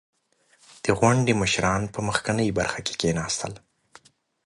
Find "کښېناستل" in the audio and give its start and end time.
2.85-3.53